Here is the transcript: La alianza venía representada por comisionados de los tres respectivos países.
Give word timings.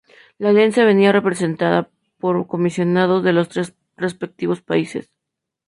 La 0.39 0.49
alianza 0.49 0.83
venía 0.83 1.11
representada 1.11 1.91
por 2.17 2.47
comisionados 2.47 3.23
de 3.23 3.33
los 3.33 3.49
tres 3.49 3.75
respectivos 3.97 4.63
países. 4.63 5.11